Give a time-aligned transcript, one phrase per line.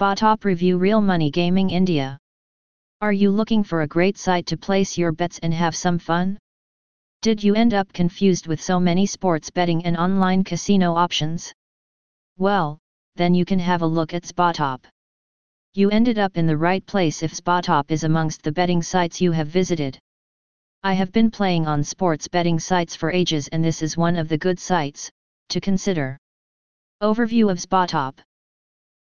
[0.00, 2.18] SBOTOP Review Real Money Gaming India.
[3.00, 6.38] Are you looking for a great site to place your bets and have some fun?
[7.20, 11.52] Did you end up confused with so many sports betting and online casino options?
[12.36, 12.78] Well,
[13.16, 14.84] then you can have a look at SBOTOP.
[15.74, 19.32] You ended up in the right place if SBOTOP is amongst the betting sites you
[19.32, 19.98] have visited.
[20.84, 24.28] I have been playing on sports betting sites for ages and this is one of
[24.28, 25.10] the good sites
[25.48, 26.16] to consider.
[27.02, 28.18] Overview of SBOTOP.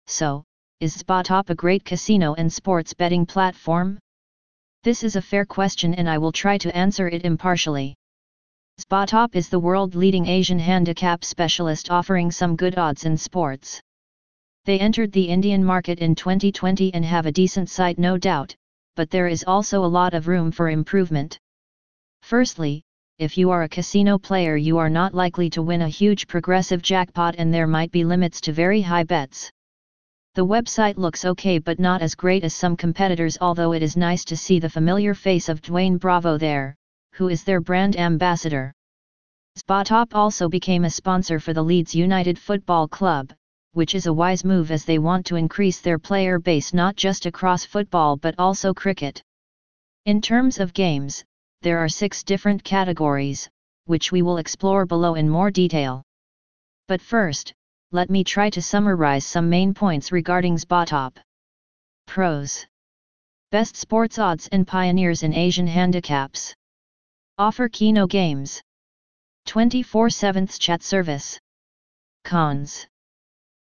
[0.07, 0.43] So,
[0.79, 3.97] is SBOTOP a great casino and sports betting platform?
[4.83, 7.95] This is a fair question and I will try to answer it impartially.
[8.81, 13.81] SBOTOP is the world-leading Asian handicap specialist offering some good odds in sports.
[14.65, 18.55] They entered the Indian market in 2020 and have a decent site no doubt,
[18.95, 21.39] but there is also a lot of room for improvement.
[22.21, 22.83] Firstly,
[23.17, 26.83] if you are a casino player you are not likely to win a huge progressive
[26.83, 29.49] jackpot and there might be limits to very high bets.
[30.37, 34.23] The website looks okay but not as great as some competitors although it is nice
[34.25, 36.75] to see the familiar face of Dwayne Bravo there,
[37.13, 38.71] who is their brand ambassador.
[39.57, 43.33] SBOTOP also became a sponsor for the Leeds United Football Club,
[43.71, 47.25] which is a wise move as they want to increase their player base not just
[47.25, 49.23] across football but also cricket.
[50.05, 51.25] In terms of games,
[51.63, 53.49] there are six different categories,
[53.85, 56.03] which we will explore below in more detail.
[56.87, 57.55] But first,
[57.91, 61.15] let me try to summarize some main points regarding SBOTOP.
[62.05, 62.65] Pros
[63.51, 66.53] Best sports odds and pioneers in Asian handicaps.
[67.37, 68.61] Offer Keno games.
[69.45, 71.39] 24/7 chat service.
[72.25, 72.85] Cons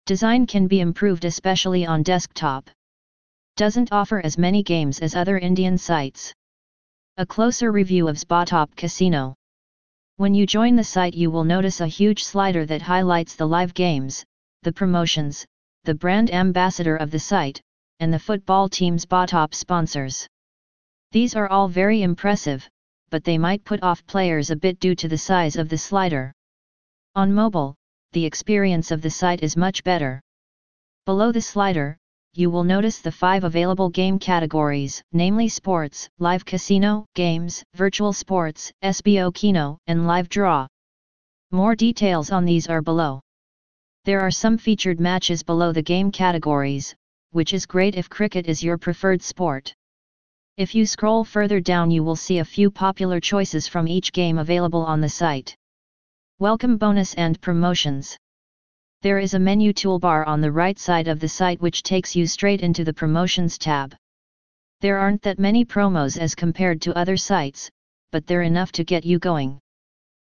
[0.07, 2.71] Design can be improved especially on desktop.
[3.57, 6.33] Doesn't offer as many games as other Indian sites.
[7.19, 9.35] A closer review of SBOTOP Casino.
[10.17, 13.75] When you join the site you will notice a huge slider that highlights the live
[13.75, 14.25] games,
[14.63, 15.45] the promotions,
[15.83, 17.61] the brand ambassador of the site,
[17.99, 20.29] and the football team's SBOTOP sponsors.
[21.11, 22.69] These are all very impressive,
[23.11, 26.33] but they might put off players a bit due to the size of the slider.
[27.17, 27.75] On mobile,
[28.13, 30.21] the experience of the site is much better.
[31.07, 31.99] Below the slider,
[32.37, 38.73] you will notice the five available game categories, namely sports, live casino, games, virtual sports,
[38.83, 40.67] SBO Keno, and live draw.
[41.53, 43.21] More details on these are below.
[44.05, 46.95] There are some featured matches below the game categories,
[47.31, 49.73] which is great if cricket is your preferred sport.
[50.57, 54.39] If you scroll further down you will see a few popular choices from each game
[54.39, 55.57] available on the site.
[56.41, 58.19] Welcome bonus and promotions.
[59.05, 62.27] There is a menu toolbar on the right side of the site which takes you
[62.27, 63.95] straight into the Promotions tab.
[64.81, 67.71] There aren't that many promos as compared to other sites,
[68.13, 69.61] but they're enough to get you going.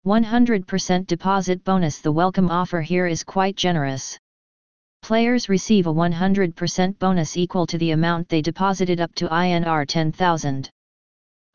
[0.03, 4.17] 100% deposit bonus The welcome offer here is quite generous.
[5.03, 10.71] Players receive a 100% bonus equal to the amount they deposited up to INR 10,000.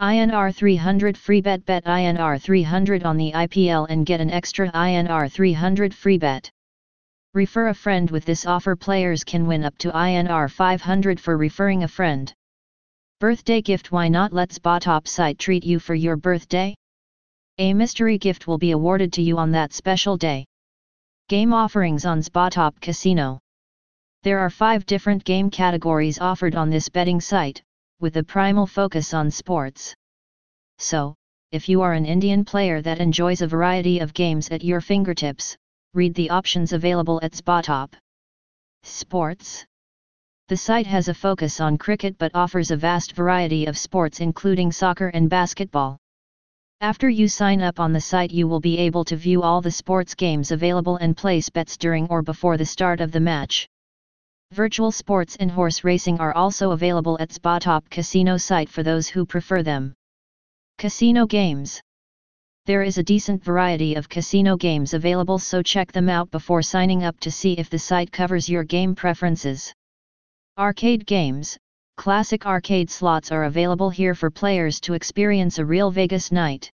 [0.01, 5.29] INR 300 free bet bet INR 300 on the IPL and get an extra INR
[5.29, 6.49] 300 free bet.
[7.33, 11.85] Refer a friend with this offer players can win up to INR 500 for referring
[11.85, 12.35] a friend.
[13.21, 16.75] Birthday gift Why not let SBOTOP site treat you for your birthday?
[17.59, 20.45] A mystery gift will be awarded to you on that special day.
[21.29, 23.39] Game offerings on SBOTOP Casino.
[24.25, 27.63] There are five different game categories offered on this betting site,
[28.01, 29.95] with a primal focus on sports.
[30.79, 31.15] So,
[31.53, 35.57] if you are an Indian player that enjoys a variety of games at your fingertips,
[35.93, 37.95] read the options available at SBOTOP.
[38.85, 39.67] Sports
[40.47, 44.71] The site has a focus on cricket but offers a vast variety of sports including
[44.71, 45.99] soccer and basketball.
[46.81, 49.73] After you sign up on the site you will be able to view all the
[49.73, 53.67] sports games available and place bets during or before the start of the match.
[54.53, 59.27] Virtual sports and horse racing are also available at SBOTOP Casino site for those who
[59.27, 59.95] prefer them.
[60.79, 61.83] Casino games
[62.71, 67.03] there is a decent variety of casino games available so check them out before signing
[67.03, 69.75] up to see if the site covers your game preferences.
[70.57, 71.59] Arcade games,
[71.97, 76.71] classic arcade slots are available here for players to experience a real Vegas night.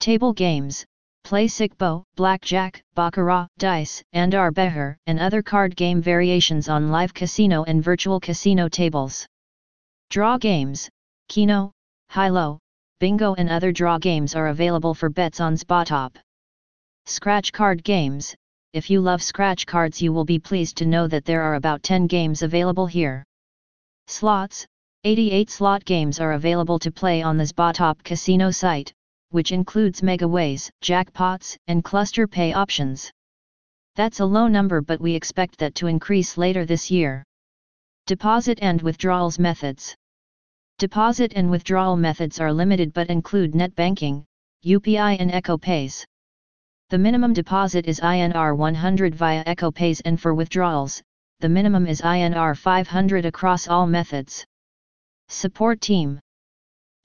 [0.00, 0.84] Table games,
[1.24, 7.14] play Sic-Bo, Blackjack, Baccarat, Dice, and Andar Bahar, and other card game variations on live
[7.14, 9.26] casino and virtual casino tables.
[10.10, 10.90] Draw games,
[11.30, 11.72] Keno,
[12.10, 12.58] High-Low,
[12.98, 16.16] bingo and other draw games are available for bets on SBOTOP.
[17.04, 18.34] Scratch card games,
[18.72, 21.82] if you love scratch cards you will be pleased to know that there are about
[21.82, 23.22] 10 games available here.
[24.06, 24.66] Slots,
[25.04, 28.92] 88 slot games are available to play on the SBOTOP casino site,
[29.30, 33.10] which includes megaways, jackpots, and cluster pay options.
[33.94, 37.24] That's a low number but we expect that to increase later this year.
[38.06, 39.94] Deposit and withdrawals methods.
[40.78, 44.26] Deposit and withdrawal methods are limited but include net banking,
[44.62, 46.04] UPI and ecoPayz.
[46.90, 51.02] The minimum deposit is INR 100 via ecoPayz and for withdrawals,
[51.40, 54.44] the minimum is INR 500 across all methods.
[55.28, 56.20] Support Team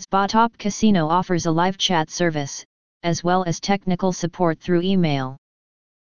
[0.01, 2.65] SBOTOP Casino offers a live chat service,
[3.03, 5.37] as well as technical support through email.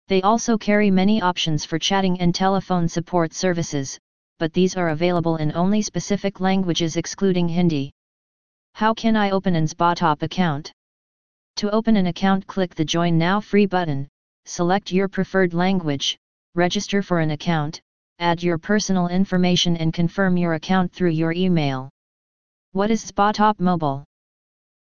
[0.07, 3.99] They also carry many options for chatting and telephone support services,
[4.39, 7.93] but these are available in only specific languages excluding Hindi.
[8.75, 10.73] How can I open an SBOTOP account?
[11.57, 14.07] To open an account click the Join Now free button,
[14.45, 16.17] select your preferred language,
[16.55, 17.81] register for an account,
[18.21, 21.91] add your personal information and confirm your account through your email.
[22.73, 24.05] What is SBOTOP Mobile?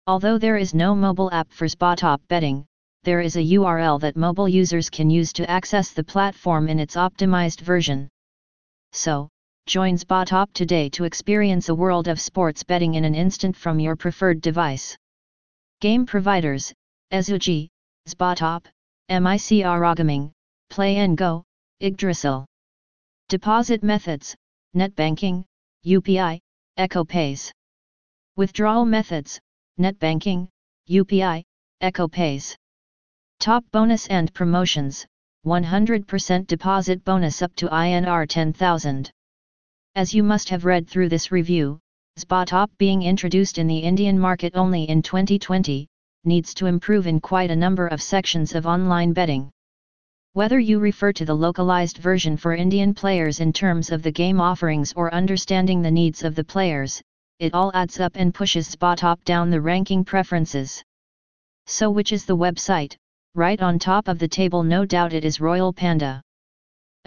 [0.05, 2.65] Although there is no mobile app for SBOTOP betting,
[3.03, 6.95] there is a URL that mobile users can use to access the platform in its
[6.95, 8.07] optimized version.
[8.91, 9.29] So,
[9.67, 13.97] join SBOTOP today to experience a world of sports betting in an instant from your
[13.97, 14.95] preferred device.
[15.81, 16.73] Game providers,
[17.11, 17.67] Ezugi,
[18.07, 18.63] SBOTOP,
[19.11, 20.31] MICR Gaming,
[20.71, 21.43] Play'n GO,
[21.81, 22.45] Yggdrasil.
[23.27, 24.33] Deposit methods,
[24.73, 25.43] net banking,
[25.85, 26.39] UPI,
[26.79, 27.51] ecoPayz.
[28.37, 29.37] Withdrawal methods,
[29.77, 30.47] net banking,
[30.89, 31.43] UPI,
[31.83, 32.55] ecoPayz.
[33.41, 35.05] Top bonus and promotions,
[35.45, 39.11] 100% deposit bonus up to INR 10,000.
[39.97, 41.79] As you must have read through this review,
[42.19, 45.87] SBOTOP being introduced in the Indian market only in 2020,
[46.23, 49.49] needs to improve in quite a number of sections of online betting.
[50.33, 54.39] Whether you refer to the localized version for Indian players in terms of the game
[54.39, 57.01] offerings or understanding the needs of the players,
[57.39, 60.83] it all adds up and pushes SBOTOP down the ranking preferences.
[61.65, 62.95] So which is the website?
[63.33, 66.21] Right on top of the table no doubt it is Royal Panda.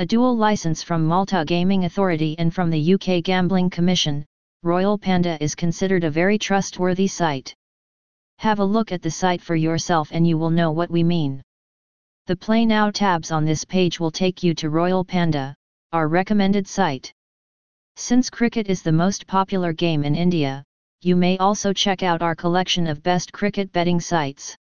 [0.00, 4.24] A dual license from Malta Gaming Authority and from the UK Gambling Commission,
[4.62, 7.54] Royal Panda is considered a very trustworthy site.
[8.38, 11.42] Have a look at the site for yourself and you will know what we mean.
[12.28, 15.54] The Play Now tabs on this page will take you to Royal Panda,
[15.92, 17.12] our recommended site.
[17.96, 20.64] Since cricket is the most popular game in India,
[21.02, 24.56] you may also check out our collection of best cricket betting sites.